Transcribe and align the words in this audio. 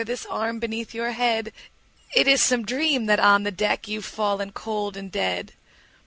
This 0.03 0.25
arm 0.25 0.57
beneath 0.57 0.95
your 0.95 1.11
head! 1.11 1.53
It 2.15 2.27
is 2.27 2.41
some 2.41 2.65
dream 2.65 3.05
that 3.05 3.19
on 3.19 3.43
the 3.43 3.51
deck 3.51 3.81
15 3.81 3.93
You've 3.93 4.05
fallen 4.05 4.51
cold 4.51 4.97
and 4.97 5.11
dead. 5.11 5.53